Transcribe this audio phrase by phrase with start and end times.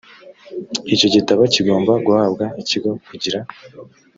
[0.93, 3.39] icyo gitabo kigomba guhabwa ikigo kugira